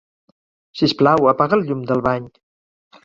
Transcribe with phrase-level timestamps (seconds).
[0.79, 2.27] Sisplau, apaga el llum del bany.